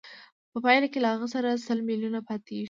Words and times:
په 0.51 0.57
پایله 0.63 0.87
کې 0.91 0.99
له 1.03 1.09
هغه 1.13 1.27
سره 1.35 1.49
سل 1.67 1.79
میلیونه 1.89 2.19
پاتېږي 2.27 2.59